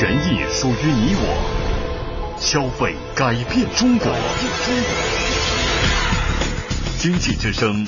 [0.00, 1.24] 权益属于你我，
[2.38, 4.08] 消费改变中国。
[6.96, 7.84] 经济之声，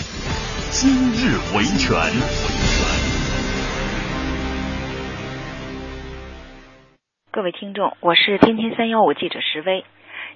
[0.69, 1.97] 今日维权。
[7.31, 9.83] 各位听众，我是天天三幺五记者石威。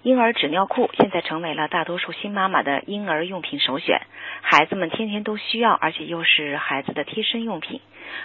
[0.02, 4.02] 婴儿纸尿裤现在成为了大多数新妈妈的婴儿用品首选，
[4.40, 7.80] 孩子们天天都需要，而且又是孩子的贴身用品。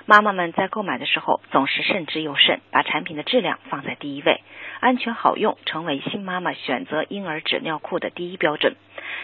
[0.05, 4.41] 妈妈们在购买的时候总是慎之又慎，把产品的质量放在第一位，
[4.79, 8.75] 安全好用成为新妈妈选择婴儿纸尿裤的第一标准。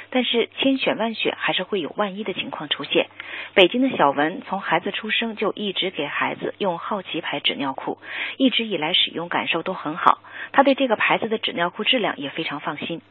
[0.09, 3.07] 但是千选万选，还是会有万一的情况出现。
[3.53, 7.97] 北京的小文从孩子出生就一直给孩子用好奇牌纸尿裤，
[8.37, 10.19] 一直以来使用感受都很好，
[10.51, 13.01] 他对这个牌子的纸尿裤质量也非常放心。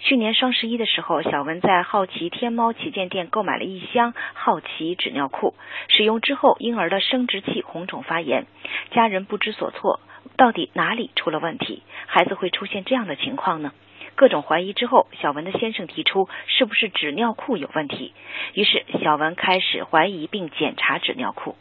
[0.00, 5.54] 去年双十一的时候，小文在好奇天猫旗舰店购买了一箱好奇纸尿裤，
[5.88, 8.46] 使用之后，婴儿的生殖器红肿发炎，
[8.92, 10.00] 家人不知所措，
[10.36, 11.82] 到底哪里出了问题？
[12.06, 13.72] 孩子会出现这样的情况呢？
[14.18, 18.12] 各种怀疑之后，小文的先生提出是不是纸尿裤有问题？
[18.52, 21.54] 于是小文开始怀疑并检查纸尿裤。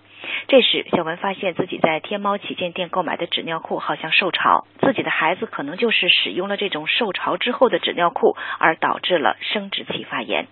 [0.48, 10.48] 这时，小文发现自己在天猫旗舰店购买的纸尿裤好像受潮，自己的孩子可能就是使用了这种受潮之后的纸尿裤，而导致了生殖器发炎。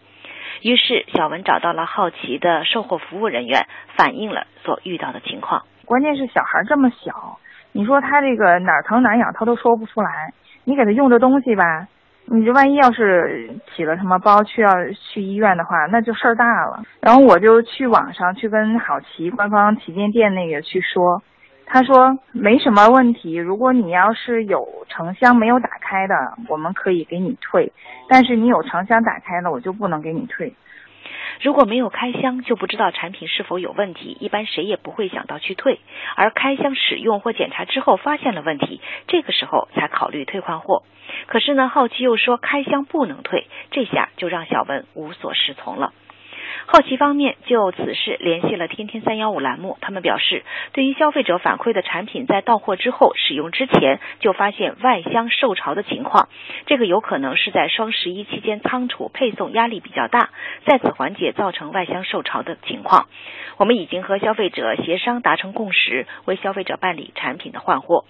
[0.62, 3.66] 于是，小文找到了好奇的售后服务人员，
[3.98, 5.66] 反映了所遇到的情况。
[5.86, 7.40] 关键是小孩这么小，
[7.76, 10.34] 你说他这个哪儿疼哪儿痒，他都说不出来。
[10.64, 11.86] 你给他用这东西吧。
[12.28, 16.82] 你这万一要是起了什么包，去要去医院的话，那就事儿大了。
[17.02, 21.22] 然后我就去网上去跟好奇官方旗舰店那个去说，
[21.66, 23.36] 他说没什么问题。
[23.36, 26.16] 如果你要是有成箱没有打开的，
[26.48, 27.70] 我们可以给你退；
[28.08, 30.52] 但是你有成箱打开了，我就不能给你退。
[31.42, 35.80] 如果没有开箱，就不知道产品是否有问题，一般谁也不会想到去退。
[36.16, 40.84] 而开箱使用或检查之后发现了问题，这个时候才考虑退换货。
[41.28, 45.94] 可是呢，好奇又说开箱不能退，这下就让小文无所适从了。
[46.68, 50.44] 好奇方面就此事联系了天天三幺五栏目，他们表示，
[50.74, 56.28] 对于消费者反馈的产品在到货之后使用之前就发现外箱受潮的情况，
[56.66, 60.32] 这个有可能是在双十一期间仓储配送压力比较大，
[60.66, 63.08] 在此环节造成外箱受潮的情况。
[63.58, 68.06] 我们已经和消费者协商达成共识，为消费者办理产品的换货。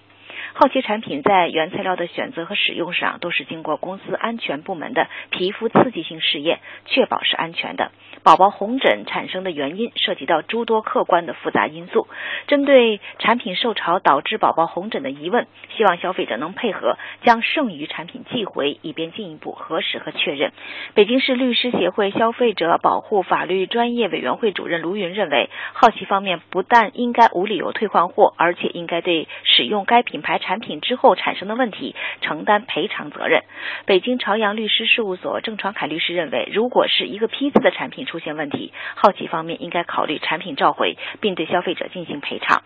[0.54, 7.90] 好奇产品在原材料的选择和使用上都是经过公司安全部门的皮肤刺激性试验，确保是安全的。
[8.22, 12.08] 宝宝红疹产生的原因涉及到诸多客观的复杂因素。
[12.48, 15.46] 针对产品受潮导致宝宝红疹的疑问，
[15.76, 20.52] 希望消费者能配合将剩余产品寄回，以便进一步核实和确认。
[20.94, 33.42] 北京市律师协会消费者保护法律专业委员会主任卢云认为，好奇方面不但应该无理由退换货，而且应该对使用该品牌产品之后产生的问题承担赔偿责任。
[33.84, 42.62] 北京朝阳律师事务所郑传凯律师认为，如果是一个批次的产品出现问题，好奇方面应该考虑产品召回，并对消费者进行赔偿。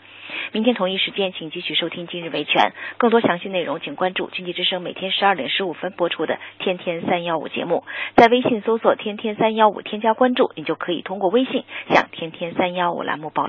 [0.52, 2.72] 明天同一时间，请继续收听今日维权。
[2.98, 7.84] 更多详细内容，请关注经济之声每天十二点十五分播出的《天天三幺五》节目。
[8.16, 13.48] 在微信搜索“天天三幺五”，添加关注，你就可以通过微信向“天天三幺五”栏目报。